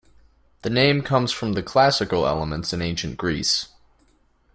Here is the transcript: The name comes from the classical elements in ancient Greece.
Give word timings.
The 0.63 0.71
name 0.71 1.03
comes 1.03 1.31
from 1.31 1.53
the 1.53 1.61
classical 1.61 2.25
elements 2.25 2.73
in 2.73 2.81
ancient 2.81 3.17
Greece. 3.17 3.67